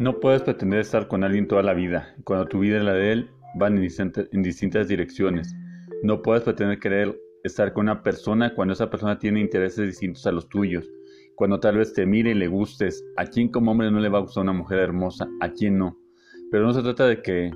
No 0.00 0.18
puedes 0.18 0.40
pretender 0.40 0.80
estar 0.80 1.08
con 1.08 1.24
alguien 1.24 1.46
toda 1.46 1.62
la 1.62 1.74
vida, 1.74 2.14
cuando 2.24 2.46
tu 2.46 2.60
vida 2.60 2.78
y 2.78 2.82
la 2.82 2.94
de 2.94 3.12
él 3.12 3.30
van 3.56 3.76
en 3.76 4.42
distintas 4.42 4.88
direcciones. 4.88 5.54
No 6.02 6.22
puedes 6.22 6.42
pretender 6.42 6.78
querer 6.78 7.20
estar 7.44 7.74
con 7.74 7.82
una 7.82 8.02
persona 8.02 8.54
cuando 8.54 8.72
esa 8.72 8.88
persona 8.88 9.18
tiene 9.18 9.42
intereses 9.42 9.86
distintos 9.86 10.26
a 10.26 10.32
los 10.32 10.48
tuyos. 10.48 10.90
Cuando 11.34 11.60
tal 11.60 11.76
vez 11.76 11.92
te 11.92 12.06
mire 12.06 12.30
y 12.30 12.34
le 12.34 12.48
gustes. 12.48 13.04
¿A 13.18 13.26
quién 13.26 13.50
como 13.50 13.72
hombre 13.72 13.90
no 13.90 14.00
le 14.00 14.08
va 14.08 14.16
a 14.16 14.22
gustar 14.22 14.44
una 14.44 14.54
mujer 14.54 14.78
hermosa? 14.78 15.28
¿A 15.42 15.50
quién 15.50 15.76
no? 15.76 15.98
Pero 16.50 16.64
no 16.64 16.72
se 16.72 16.80
trata 16.80 17.06
de 17.06 17.20
que 17.20 17.50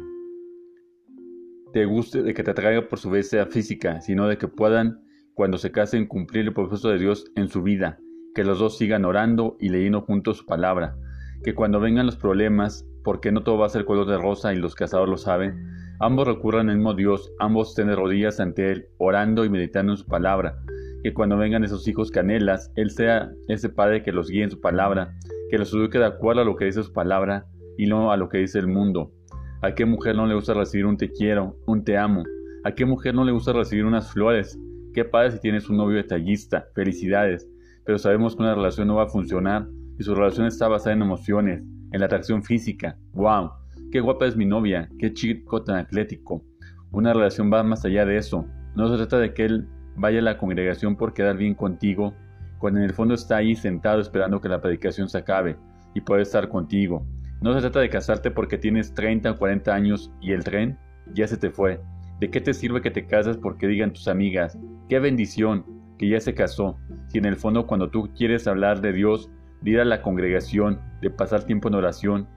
te 1.72 1.86
guste, 1.86 2.22
de 2.22 2.34
que 2.34 2.42
te 2.42 2.50
atraiga 2.50 2.86
por 2.86 2.98
su 2.98 3.08
belleza 3.08 3.46
física, 3.46 4.02
sino 4.02 4.29
de 4.29 4.36
que 4.36 4.48
puedan, 4.48 5.02
cuando 5.32 5.56
se 5.56 5.72
casen, 5.72 6.04
cumplir 6.04 6.45
el 6.45 6.53
propósito 6.53 6.90
de 6.90 6.98
Dios 6.98 7.25
en 7.36 7.48
su 7.48 7.62
vida. 7.62 7.98
Que 8.34 8.45
los 8.45 8.58
dos 8.58 8.76
sigan 8.76 9.06
orando 9.06 9.56
y 9.58 9.70
leyendo 9.70 10.03
juntos 10.03 10.36
su 10.36 10.45
palabra 10.45 10.98
que 11.44 11.54
cuando 11.54 11.79
vengan 11.79 12.07
los 12.07 12.16
problemas, 12.16 12.89
porque 13.04 13.30
no 13.30 13.43
todo 13.43 13.58
va 13.58 13.66
a 13.66 13.68
ser 13.68 13.84
color 13.84 14.07
de 14.07 14.16
rosa 14.16 14.54
y 14.54 14.57
los 14.57 14.75
casados 14.75 15.08
lo 15.08 15.18
saben, 15.18 15.68
ambos 16.00 16.26
recurran 16.26 16.70
al 16.70 16.76
mismo 16.76 16.94
Dios, 16.94 17.30
ambos 17.39 17.75
de 17.75 17.94
rodillas 17.94 18.40
ante 18.40 18.72
Él, 18.72 18.86
orando 18.96 19.44
y 19.44 19.50
meditando 19.50 19.93
en 19.93 19.98
su 19.98 20.07
palabra, 20.07 20.57
que 21.03 21.12
cuando 21.12 21.36
vengan 21.36 21.62
esos 21.62 21.86
hijos 21.86 22.11
canelas, 22.11 22.72
Él 22.76 22.90
sea 22.90 23.30
ese 23.48 23.68
Padre 23.68 24.03
que 24.03 24.11
los 24.11 24.30
guíe 24.30 24.43
en 24.43 24.50
su 24.50 24.61
palabra, 24.61 25.14
que 25.50 25.58
los 25.58 25.72
eduque 25.75 25.98
de 25.98 26.07
acuerdo 26.07 26.40
a 26.40 26.44
lo 26.44 26.57
que 26.57 26.64
dice 26.64 26.82
su 26.82 26.94
palabra 26.94 27.46
y 27.76 27.86
no 27.86 28.11
a 28.11 28.17
lo 28.17 28.31
que 28.31 28.39
dice 28.39 28.58
el 28.58 28.67
mundo. 28.67 29.12
¿A 29.61 29.75
qué 29.75 29.84
mujer 29.84 30.17
no 30.17 30.26
le 30.26 30.34
gusta 30.34 30.54
recibir 30.54 30.86
un 30.86 30.96
te 30.96 31.11
quiero, 31.11 31.58
un 31.67 31.84
te 31.84 31.98
amo? 31.98 32.25
¿A 32.64 32.72
qué 32.72 32.86
mujer 32.86 33.14
no 33.14 33.25
le 33.25 33.33
gusta 33.33 33.53
recibir 33.53 33.84
unas 33.84 34.11
flores? 34.11 34.58
¿Qué 34.95 35.05
padre 35.05 35.33
si 35.33 35.41
tienes 35.41 35.69
un 35.69 35.77
novio 35.77 35.98
detallista? 35.98 36.69
Felicidades. 36.75 37.47
Pero 37.84 37.98
sabemos 37.98 38.34
que 38.34 38.42
una 38.42 38.55
relación 38.55 38.89
no 38.89 38.95
va 38.95 39.05
a 39.05 39.09
funcionar 39.09 39.69
y 39.98 40.03
su 40.03 40.14
relación 40.14 40.47
está 40.47 40.69
basada 40.69 40.95
en 40.95 41.03
emociones, 41.03 41.62
en 41.92 42.00
la 42.00 42.06
atracción 42.06 42.42
física. 42.42 42.98
¡Wow! 43.12 43.50
¡Qué 43.92 44.00
guapa 44.00 44.27
es 44.27 44.37
mi 44.37 44.45
novia! 44.45 44.89
¡Qué 44.98 45.12
chico 45.12 45.62
tan 45.62 45.77
atlético! 45.77 46.45
Una 46.91 47.12
relación 47.12 47.53
va 47.53 47.62
más 47.62 47.84
allá 47.84 48.05
de 48.05 48.17
eso. 48.17 48.47
No 48.75 48.89
se 48.89 48.97
trata 48.97 49.19
de 49.19 49.34
que 49.34 49.45
él 49.45 49.69
vaya 49.97 50.19
a 50.19 50.22
la 50.22 50.39
congregación 50.39 50.97
por 50.97 51.15
quedar 51.15 51.37
bien 51.37 51.55
contigo, 51.55 52.15
cuando 52.59 52.81
en 52.81 52.87
el 52.87 52.92
fondo 52.92 53.15
está 53.15 53.37
ahí 53.37 53.55
sentado 53.55 54.00
esperando 54.00 54.41
que 54.41 54.48
la 54.48 54.61
predicación 54.61 55.09
se 55.09 55.19
acabe 55.19 55.56
y 55.95 56.00
puede 56.00 56.22
estar 56.22 56.48
contigo. 56.48 57.06
No 57.41 57.53
se 57.53 57.61
trata 57.61 57.81
de 57.81 57.91
casarte 57.91 58.31
porque 58.31 58.59
tienes 58.59 58.95
30 58.95 59.33
o 59.33 59.37
40 59.37 59.75
años 59.75 60.11
y 60.20 60.33
el 60.33 60.42
tren 60.45 60.78
ya 61.12 61.27
se 61.27 61.37
te 61.37 61.50
fue. 61.50 61.81
¿De 62.20 62.31
qué 62.31 62.41
te 62.41 62.55
sirve 62.55 62.81
que 62.81 62.91
te 62.91 63.06
casas 63.06 63.37
porque 63.37 63.67
digan 63.67 63.92
tus 63.92 64.09
amigas? 64.09 64.59
¡Qué 64.89 64.98
bendición! 64.98 65.65
Que 65.98 66.09
ya 66.09 66.20
se 66.20 66.34
casó. 66.34 66.78
Si 67.09 67.19
en 67.19 67.25
el 67.25 67.37
fondo 67.37 67.67
cuando 67.67 67.91
tú 67.91 68.11
quieres 68.17 68.47
hablar 68.47 68.81
de 68.81 68.92
Dios 68.92 69.31
de 69.65 69.70
ir 69.70 69.81
a 69.81 69.84
la 69.84 70.03
congregación, 70.03 70.79
de 71.01 71.11
pasar 71.11 71.45
tiempo 71.45 71.69
en 71.69 71.75
oración, 71.75 72.29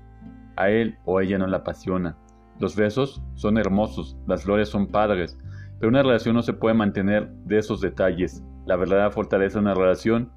a 0.55 0.69
él 0.69 0.97
o 1.05 1.17
a 1.17 1.23
ella 1.23 1.37
no 1.37 1.47
la 1.47 1.57
apasiona. 1.57 2.17
Los 2.59 2.75
besos 2.75 3.21
son 3.35 3.57
hermosos, 3.57 4.17
las 4.27 4.43
flores 4.43 4.69
son 4.69 4.87
padres, 4.87 5.37
pero 5.77 5.89
una 5.89 6.01
relación 6.01 6.35
no 6.35 6.41
se 6.41 6.53
puede 6.53 6.73
mantener 6.73 7.29
de 7.45 7.59
esos 7.59 7.81
detalles. 7.81 8.41
La 8.65 8.77
verdadera 8.77 9.11
fortaleza 9.11 9.59
de 9.59 9.65
una 9.65 9.75
relación 9.75 10.31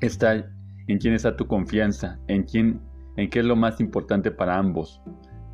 está 0.00 0.34
en 0.88 0.98
quién 0.98 1.14
está 1.14 1.36
tu 1.36 1.46
confianza, 1.46 2.18
en 2.26 2.42
quién, 2.44 2.80
en 3.16 3.30
qué 3.30 3.40
es 3.40 3.44
lo 3.44 3.54
más 3.54 3.78
importante 3.78 4.30
para 4.30 4.58
ambos. 4.58 5.00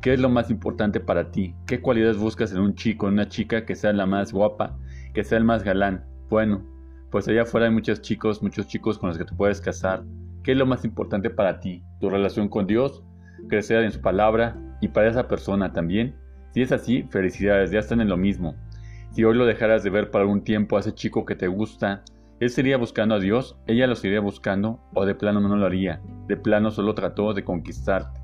¿Qué 0.01 0.13
es 0.13 0.19
lo 0.21 0.29
más 0.29 0.49
importante 0.49 1.01
para 1.01 1.29
ti? 1.29 1.53
¿Qué 1.67 1.81
cualidades 1.81 2.17
buscas 2.17 2.53
en 2.53 2.59
un 2.59 2.73
chico, 2.73 3.07
en 3.07 3.15
una 3.15 3.27
chica 3.27 3.65
que 3.65 3.75
sea 3.75 3.91
la 3.91 4.05
más 4.05 4.31
guapa, 4.31 4.77
que 5.13 5.25
sea 5.25 5.37
el 5.37 5.43
más 5.43 5.63
galán? 5.63 6.05
Bueno, 6.29 6.63
pues 7.11 7.27
allá 7.27 7.41
afuera 7.41 7.67
hay 7.67 7.73
muchos 7.73 8.01
chicos, 8.01 8.41
muchos 8.41 8.67
chicos 8.67 8.97
con 8.97 9.09
los 9.09 9.17
que 9.17 9.25
te 9.25 9.35
puedes 9.35 9.59
casar, 9.59 10.03
¿Qué 10.43 10.53
es 10.53 10.57
lo 10.57 10.65
más 10.65 10.85
importante 10.85 11.29
para 11.29 11.59
ti? 11.59 11.83
¿Tu 11.99 12.09
relación 12.09 12.47
con 12.47 12.65
Dios? 12.65 13.03
¿Crecer 13.49 13.83
en 13.83 13.91
su 13.91 14.01
palabra? 14.01 14.55
¿Y 14.81 14.87
para 14.87 15.09
esa 15.09 15.27
persona 15.27 15.73
también? 15.73 16.15
Si 16.51 16.61
es 16.61 16.71
así, 16.71 17.03
felicidades, 17.03 17.71
ya 17.71 17.79
están 17.79 17.99
en 17.99 18.09
lo 18.09 18.17
mismo. 18.17 18.55
Si 19.11 19.23
hoy 19.23 19.35
lo 19.35 19.45
dejaras 19.45 19.83
de 19.83 19.89
ver 19.89 20.11
para 20.11 20.23
algún 20.23 20.43
tiempo 20.43 20.77
a 20.77 20.79
ese 20.79 20.93
chico 20.93 21.25
que 21.25 21.35
te 21.35 21.47
gusta, 21.47 22.03
él 22.39 22.49
sería 22.49 22.77
buscando 22.77 23.15
a 23.15 23.19
Dios, 23.19 23.59
ella 23.67 23.85
lo 23.85 23.95
seguiría 23.95 24.21
buscando, 24.21 24.79
o 24.93 25.05
de 25.05 25.13
plano 25.13 25.41
no 25.41 25.57
lo 25.57 25.65
haría, 25.65 26.01
de 26.27 26.37
plano 26.37 26.71
solo 26.71 26.95
trató 26.95 27.33
de 27.33 27.43
conquistarte. 27.43 28.21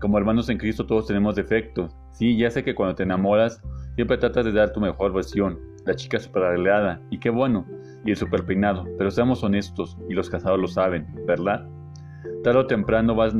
Como 0.00 0.18
hermanos 0.18 0.50
en 0.50 0.58
Cristo 0.58 0.84
todos 0.84 1.06
tenemos 1.06 1.34
defectos. 1.34 1.96
Sí, 2.10 2.36
ya 2.36 2.50
sé 2.50 2.62
que 2.62 2.74
cuando 2.74 2.94
te 2.94 3.04
enamoras, 3.04 3.62
siempre 3.94 4.18
tratas 4.18 4.44
de 4.44 4.52
dar 4.52 4.72
tu 4.72 4.80
mejor 4.80 5.14
versión, 5.14 5.58
la 5.86 5.94
chica 5.94 6.18
super 6.18 6.42
arreglada, 6.42 7.00
y 7.10 7.18
qué 7.18 7.30
bueno, 7.30 7.64
y 8.04 8.10
el 8.10 8.16
super 8.16 8.44
peinado, 8.44 8.84
pero 8.98 9.10
seamos 9.10 9.42
honestos, 9.42 9.96
y 10.08 10.14
los 10.14 10.28
casados 10.28 10.58
lo 10.58 10.68
saben, 10.68 11.06
¿verdad? 11.26 11.66
Tarde 12.42 12.58
o 12.58 12.66
temprano 12.66 13.14
vas 13.14 13.34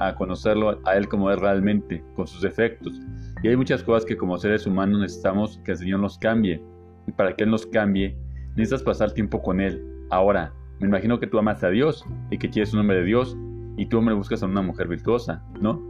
a, 0.00 0.14
conocerlo 0.16 0.80
a 0.84 0.96
él 0.96 1.08
como 1.08 1.30
es 1.30 1.38
realmente, 1.38 2.02
con 2.16 2.26
sus 2.26 2.42
defectos, 2.42 3.00
y 3.42 3.48
hay 3.48 3.56
muchas 3.56 3.82
cosas 3.82 4.04
que 4.04 4.16
como 4.16 4.38
seres 4.38 4.66
humanos 4.66 5.00
necesitamos 5.00 5.60
que 5.64 5.72
el 5.72 5.78
Señor 5.78 6.00
nos 6.00 6.18
cambie, 6.18 6.60
y 7.06 7.12
para 7.12 7.34
que 7.36 7.44
Él 7.44 7.50
nos 7.50 7.66
cambie, 7.66 8.16
necesitas 8.56 8.82
pasar 8.82 9.12
tiempo 9.12 9.42
con 9.42 9.60
Él. 9.60 9.84
Ahora, 10.10 10.52
me 10.80 10.88
imagino 10.88 11.20
que 11.20 11.26
tú 11.26 11.38
amas 11.38 11.62
a 11.62 11.68
Dios, 11.68 12.04
y 12.30 12.38
que 12.38 12.50
quieres 12.50 12.72
un 12.72 12.80
hombre 12.80 12.98
de 12.98 13.04
Dios, 13.04 13.36
y 13.76 13.86
tú 13.86 13.98
hombre 13.98 14.14
buscas 14.14 14.42
a 14.42 14.46
una 14.46 14.62
mujer 14.62 14.88
virtuosa, 14.88 15.44
¿no? 15.60 15.80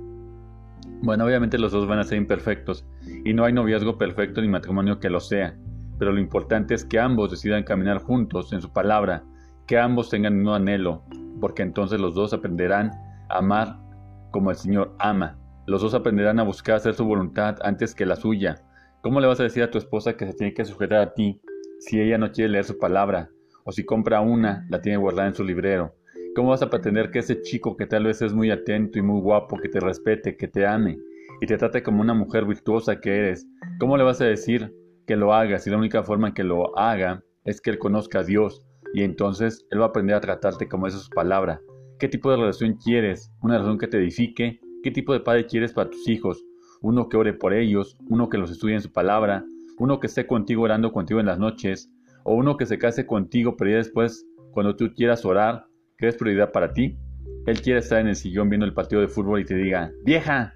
Bueno, 1.03 1.25
obviamente 1.25 1.59
los 1.59 1.73
dos 1.73 1.87
van 1.87 1.99
a 1.99 2.05
ser 2.05 2.19
imperfectos, 2.19 2.85
y 3.25 3.33
no 3.33 3.45
hay 3.45 3.53
noviazgo 3.53 3.97
perfecto 3.97 4.41
ni 4.41 4.49
matrimonio 4.49 4.99
que 4.99 5.09
lo 5.09 5.21
sea, 5.21 5.57
pero 5.99 6.13
lo 6.13 6.21
importante 6.21 6.75
es 6.75 6.85
que 6.85 6.99
ambos 6.99 7.31
decidan 7.31 7.65
caminar 7.65 7.99
juntos 7.99 8.53
en 8.53 8.61
su 8.61 8.73
palabra, 8.73 9.25
que 9.67 9.79
ambos 9.79 10.11
tengan 10.11 10.39
un 10.41 10.49
anhelo, 10.49 11.03
porque 11.41 11.63
entonces 11.63 12.01
los 12.01 12.15
dos 12.15 12.33
aprenderán 12.33 12.91
a 13.29 13.39
amar 13.39 13.79
como 14.31 14.51
el 14.51 14.57
Señor 14.57 14.95
ama. 14.99 15.39
Los 15.67 15.83
dos 15.83 15.95
aprenderán 15.95 16.39
a 16.41 16.43
buscar 16.43 16.77
hacer 16.77 16.95
su 16.95 17.05
voluntad 17.05 17.57
antes 17.63 17.95
que 17.95 18.05
la 18.05 18.17
suya. 18.17 18.57
¿Cómo 19.01 19.21
le 19.21 19.27
vas 19.27 19.41
a 19.41 19.45
decir 19.45 19.63
a 19.63 19.71
tu 19.71 19.79
esposa 19.79 20.17
que 20.17 20.27
se 20.27 20.35
tiene 20.35 20.55
que 20.55 20.65
sujetar 20.65 21.01
a 21.01 21.15
ti 21.15 21.41
si 21.79 22.01
ella 22.01 22.19
no 22.19 22.33
quiere 22.33 22.51
leer 22.51 22.65
su 22.65 22.79
palabra? 22.79 23.31
O 23.65 23.73
si 23.73 23.85
compra 23.85 24.21
una, 24.21 24.67
la 24.69 24.83
tiene 24.83 24.99
guardada 24.99 25.29
en 25.29 25.35
su 25.35 25.45
librero. 25.45 25.95
¿Cómo 26.35 26.51
vas 26.51 26.63
a 26.63 26.69
pretender 26.69 27.11
que 27.11 27.21
ese 27.21 27.41
chico 27.43 27.77
que 27.77 27.87
tal 27.87 28.05
vez 28.05 28.21
es 28.21 28.35
muy 28.35 28.51
atento 28.51 28.99
y 28.99 29.03
muy 29.03 29.21
guapo, 29.21 29.57
que 29.57 29.69
te 29.69 29.81
respete, 29.81 30.37
que 30.37 30.49
te 30.49 30.67
ame 30.67 30.99
y 31.41 31.47
te 31.47 31.57
trate 31.57 31.83
como 31.83 32.01
una 32.01 32.15
mujer 32.15 32.45
virtuosa 32.45 33.01
que 33.01 33.17
eres, 33.17 33.47
cómo 33.79 33.97
le 33.97 34.05
vas 34.05 34.21
a 34.21 34.25
decir 34.25 34.75
que 35.07 35.17
lo 35.17 35.35
haga, 35.35 35.59
si 35.59 35.71
la 35.71 35.77
única 35.77 36.03
forma 36.03 36.29
en 36.29 36.35
que 36.35 36.45
lo 36.45 36.77
haga 36.79 37.23
es 37.45 37.61
que 37.61 37.71
él 37.71 37.79
conozca 37.79 38.21
a 38.21 38.25
Dios 38.25 38.67
y 38.93 39.03
entonces 39.03 39.67
él 39.71 39.81
va 39.81 39.87
a 39.87 39.89
aprender 39.89 40.17
a 40.17 40.21
tratarte 40.21 40.69
como 40.69 40.87
es 40.87 40.95
su 40.95 41.11
palabra. 41.11 41.61
¿Qué 41.99 42.09
tipo 42.09 42.31
de 42.31 42.37
relación 42.37 42.77
quieres? 42.77 43.33
¿Una 43.43 43.55
relación 43.55 43.79
que 43.79 43.89
te 43.89 43.99
edifique? 43.99 44.61
¿Qué 44.83 44.91
tipo 44.91 45.13
de 45.13 45.21
padre 45.21 45.47
quieres 45.47 45.73
para 45.73 45.91
tus 45.91 46.09
hijos? 46.09 46.43
Uno 46.81 47.09
que 47.09 47.17
ore 47.17 47.33
por 47.33 47.55
ellos, 47.55 47.97
uno 48.09 48.29
que 48.29 48.39
los 48.39 48.51
estudie 48.51 48.75
en 48.75 48.83
su 48.83 48.93
palabra, 48.93 49.45
uno 49.79 50.01
que 50.01 50.07
esté 50.07 50.27
contigo 50.27 50.63
orando 50.63 50.93
contigo 50.93 51.21
en 51.21 51.27
las 51.27 51.39
noches, 51.39 51.91
o 52.25 52.35
uno 52.35 52.57
que 52.57 52.67
se 52.67 52.79
case 52.79 53.07
contigo, 53.07 53.57
pero 53.57 53.71
ya 53.71 53.77
después, 53.77 54.27
cuando 54.53 54.77
tú 54.77 54.93
quieras 54.95 55.25
orar, 55.25 55.67
¿qué 55.99 56.09
es 56.09 56.17
prioridad 56.17 56.53
para 56.53 56.73
ti? 56.73 56.99
Él 57.47 57.61
quiere 57.61 57.81
estar 57.81 58.01
en 58.01 58.09
el 58.09 58.17
sillón 58.17 58.49
viendo 58.49 58.67
el 58.67 58.75
partido 58.75 59.01
de 59.01 59.09
fútbol 59.09 59.41
y 59.41 59.45
te 59.45 59.55
diga, 59.55 59.93
vieja, 60.05 60.55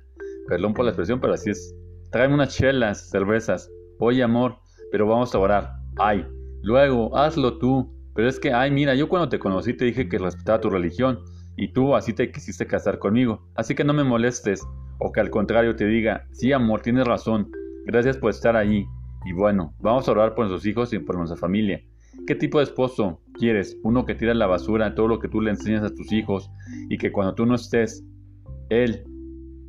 perdón 0.49 0.75
por 0.75 0.85
la 0.85 0.93
expresión, 0.93 1.21
pero 1.21 1.35
así 1.35 1.51
es, 1.51 1.75
tráeme 2.11 2.35
unas 2.35 2.57
chelas, 2.57 3.11
cervezas, 3.11 3.71
Oye, 3.99 4.23
amor, 4.23 4.57
pero 4.91 5.07
vamos 5.07 5.35
a 5.35 5.39
orar. 5.39 5.73
Ay, 5.97 6.27
luego, 6.63 7.17
hazlo 7.17 7.59
tú. 7.59 7.95
Pero 8.15 8.29
es 8.29 8.41
que, 8.41 8.53
ay, 8.53 8.71
mira, 8.71 8.95
yo 8.95 9.09
cuando 9.09 9.29
te 9.29 9.39
conocí 9.39 9.75
te 9.75 9.85
dije 9.85 10.09
que 10.09 10.19
respetaba 10.19 10.61
tu 10.61 10.71
religión 10.71 11.21
y 11.57 11.73
tú 11.73 11.95
así 11.95 12.13
te 12.13 12.31
quisiste 12.33 12.67
casar 12.67 12.99
conmigo. 12.99 13.47
Así 13.55 13.75
que 13.75 13.85
no 13.85 13.93
me 13.93 14.05
molestes. 14.05 14.67
O 15.01 15.13
que 15.13 15.21
al 15.21 15.31
contrario 15.31 15.77
te 15.77 15.87
diga, 15.87 16.27
sí, 16.33 16.53
amor, 16.53 16.81
tienes 16.81 17.07
razón. 17.07 17.51
Gracias 17.85 18.17
por 18.17 18.31
estar 18.31 18.57
allí. 18.57 18.87
Y 19.25 19.33
bueno, 19.33 19.75
vamos 19.81 20.09
a 20.09 20.13
orar 20.13 20.35
por 20.35 20.47
nuestros 20.47 20.67
hijos 20.67 20.93
y 20.93 20.99
por 20.99 21.17
nuestra 21.17 21.37
familia. 21.37 21.81
¿Qué 22.27 22.35
tipo 22.35 22.59
de 22.59 22.65
esposo 22.65 23.21
quieres? 23.35 23.79
Uno 23.83 24.05
que 24.05 24.15
tira 24.15 24.35
la 24.35 24.47
basura 24.47 24.95
todo 24.95 25.09
lo 25.09 25.19
que 25.19 25.29
tú 25.29 25.41
le 25.41 25.51
enseñas 25.51 25.83
a 25.85 25.95
tus 25.95 26.13
hijos 26.13 26.51
y 26.89 26.99
que 26.99 27.13
cuando 27.13 27.35
tú 27.35 27.47
no 27.47 27.55
estés, 27.55 28.05
él 28.69 29.05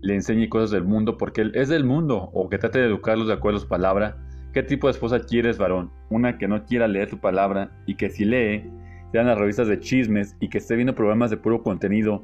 le 0.01 0.15
enseñe 0.15 0.49
cosas 0.49 0.71
del 0.71 0.83
mundo 0.83 1.17
porque 1.17 1.41
él 1.41 1.51
es 1.55 1.69
del 1.69 1.83
mundo 1.83 2.29
o 2.33 2.49
que 2.49 2.57
trate 2.57 2.79
de 2.79 2.85
educarlos 2.85 3.27
de 3.27 3.33
acuerdo 3.33 3.57
a 3.57 3.61
su 3.61 3.67
palabra. 3.67 4.17
¿Qué 4.53 4.63
tipo 4.63 4.87
de 4.87 4.91
esposa 4.91 5.19
quieres, 5.19 5.57
varón? 5.57 5.91
Una 6.09 6.37
que 6.37 6.47
no 6.47 6.65
quiera 6.65 6.87
leer 6.87 7.09
tu 7.09 7.19
palabra 7.19 7.71
y 7.85 7.95
que 7.95 8.09
si 8.09 8.25
lee 8.25 8.69
sean 9.11 9.27
las 9.27 9.37
revistas 9.37 9.67
de 9.67 9.79
chismes 9.79 10.35
y 10.39 10.49
que 10.49 10.59
esté 10.59 10.75
viendo 10.75 10.95
programas 10.95 11.29
de 11.29 11.37
puro 11.37 11.63
contenido 11.63 12.23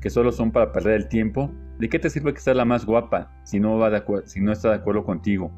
que 0.00 0.10
solo 0.10 0.32
son 0.32 0.50
para 0.50 0.72
perder 0.72 0.94
el 0.94 1.08
tiempo. 1.08 1.50
¿De 1.78 1.88
qué 1.88 1.98
te 1.98 2.10
sirve 2.10 2.34
que 2.34 2.40
sea 2.40 2.54
la 2.54 2.64
más 2.64 2.84
guapa 2.84 3.30
si 3.44 3.60
no, 3.60 3.78
va 3.78 4.04
si 4.24 4.40
no 4.40 4.52
está 4.52 4.70
de 4.70 4.76
acuerdo 4.76 5.04
contigo? 5.04 5.50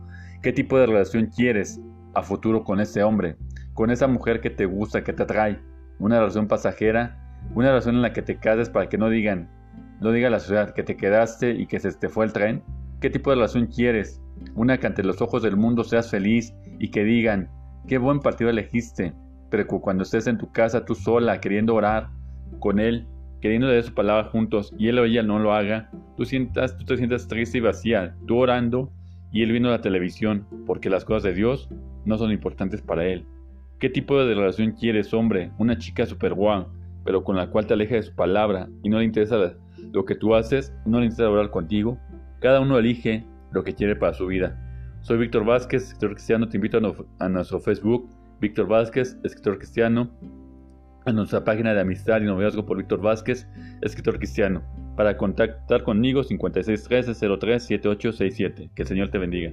¿Qué 0.43 0.53
tipo 0.53 0.79
de 0.79 0.87
relación 0.87 1.27
quieres 1.27 1.81
a 2.15 2.23
futuro 2.23 2.65
con 2.65 2.81
ese 2.81 3.03
hombre? 3.03 3.37
Con 3.73 3.91
esa 3.91 4.07
mujer 4.07 4.41
que 4.41 4.51
te 4.51 4.67
gusta, 4.67 5.03
que 5.03 5.13
te 5.13 5.23
atrae. 5.23 5.59
¿Una 5.99 6.19
relación 6.19 6.47
pasajera? 6.47 7.19
¿Una 7.55 7.69
relación 7.69 7.97
en 7.97 8.03
la 8.03 8.13
que 8.13 8.23
te 8.23 8.37
cases 8.37 8.69
para 8.69 8.89
que 8.89 8.99
no 8.99 9.09
digan, 9.09 9.49
no 10.01 10.13
diga 10.13 10.31
la 10.31 10.41
sociedad 10.41 10.75
que 10.75 10.83
te 10.83 10.97
quedaste 10.97 11.51
y 11.53 11.67
que 11.67 11.81
se 11.81 11.93
te 11.93 12.09
fue 12.09 12.25
el 12.25 12.33
tren. 12.33 12.63
¿Qué 13.01 13.11
tipo 13.11 13.31
de 13.31 13.37
relación 13.37 13.67
quieres? 13.67 14.21
Una 14.55 14.79
que 14.79 14.87
ante 14.87 15.03
los 15.03 15.21
ojos 15.21 15.43
del 15.43 15.57
mundo 15.57 15.85
seas 15.85 16.11
feliz 16.11 16.55
y 16.79 16.91
que 16.91 17.05
digan, 17.05 17.49
qué 17.87 17.99
buen 17.99 18.21
partido 18.21 18.51
elegiste, 18.51 19.15
pero 19.51 19.67
cuando 19.67 20.03
estés 20.03 20.27
en 20.27 20.39
tu 20.39 20.51
casa 20.53 20.85
tú 20.85 20.95
sola 20.95 21.41
queriendo 21.41 21.75
orar 21.75 22.09
con 22.61 22.81
él, 22.81 23.07
queriendo 23.41 23.69
leer 23.69 23.85
su 23.85 23.95
palabra 23.95 24.31
juntos 24.31 24.75
y 24.79 24.89
él 24.89 24.99
o 24.99 25.05
ella 25.05 25.23
no 25.23 25.39
lo 25.39 25.53
haga, 25.53 25.91
tú, 26.17 26.25
sientas, 26.25 26.77
tú 26.77 26.85
te 26.85 26.97
sientas 26.97 27.29
triste 27.29 27.59
y 27.59 27.61
vacía, 27.61 28.17
tú 28.27 28.39
orando 28.39 28.91
y 29.33 29.43
él 29.43 29.51
viendo 29.51 29.71
la 29.71 29.81
televisión, 29.81 30.47
porque 30.67 30.89
las 30.89 31.05
cosas 31.05 31.25
de 31.25 31.35
Dios 31.35 31.69
no 32.05 32.17
son 32.17 32.33
importantes 32.33 32.81
para 32.83 33.05
él. 33.07 33.27
¿Qué 33.81 33.91
tipo 33.91 34.19
de 34.19 34.35
relación 34.35 34.73
quieres, 34.73 35.13
hombre? 35.13 35.51
Una 35.59 35.77
chica 35.77 36.07
super 36.07 36.33
guau, 36.33 36.69
pero 37.05 37.23
con 37.23 37.37
la 37.37 37.51
cual 37.51 37.67
te 37.67 37.75
aleja 37.75 37.97
de 37.97 38.03
su 38.03 38.15
palabra 38.15 38.69
y 38.83 38.89
no 38.89 38.99
le 38.99 39.05
interesa 39.05 39.57
lo 39.93 40.05
que 40.05 40.15
tú 40.15 40.35
haces, 40.35 40.73
no 40.85 41.03
interesa 41.03 41.27
hablar 41.27 41.51
contigo. 41.51 41.99
Cada 42.41 42.61
uno 42.61 42.79
elige 42.79 43.25
lo 43.53 43.65
que 43.65 43.75
quiere 43.75 43.97
para 43.97 44.15
su 44.15 44.27
vida. 44.27 44.61
Soy 45.03 45.19
Víctor 45.19 45.45
Vázquez, 45.45 45.83
escritor 45.85 46.15
cristiano. 46.15 46.49
Te 46.49 46.57
invito 46.57 46.79
a, 47.19 47.29
nuestro 47.29 47.61
Facebook, 47.61 48.09
Víctor 48.41 48.67
Vázquez, 48.67 49.19
escritor 49.23 49.59
cristiano. 49.59 50.11
A 51.07 51.13
nuestra 51.13 51.45
página 51.45 51.75
de 51.75 51.81
amistad 51.83 52.23
y 52.23 52.25
noviazgo 52.25 52.65
por 52.65 52.79
Víctor 52.79 53.03
Vázquez, 53.03 53.47
escritor 53.83 54.17
cristiano. 54.17 54.63
Para 54.97 55.17
contactar 55.17 55.83
conmigo, 55.83 56.23
5613 56.23 57.39
03 57.39 57.63
7867. 57.63 58.71
Que 58.75 58.83
el 58.83 58.89
Señor 58.89 59.11
te 59.11 59.19
bendiga. 59.19 59.53